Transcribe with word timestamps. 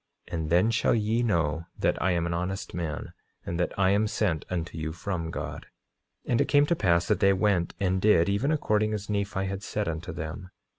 And 0.29 0.49
then 0.49 0.71
shall 0.71 0.95
ye 0.95 1.21
know 1.21 1.67
that 1.77 2.01
I 2.01 2.09
am 2.13 2.25
an 2.25 2.33
honest 2.33 2.73
man, 2.73 3.13
and 3.45 3.59
that 3.59 3.71
I 3.77 3.91
am 3.91 4.07
sent 4.07 4.45
unto 4.49 4.75
you 4.75 4.93
from 4.93 5.29
God. 5.29 5.67
9:37 6.25 6.31
And 6.31 6.41
it 6.41 6.47
came 6.47 6.65
to 6.65 6.75
pass 6.75 7.07
that 7.07 7.19
they 7.19 7.33
went 7.33 7.75
and 7.79 8.01
did, 8.01 8.27
even 8.27 8.51
according 8.51 8.95
as 8.95 9.11
Nephi 9.11 9.45
had 9.45 9.61
said 9.61 9.87
unto 9.87 10.11
them. 10.11 10.49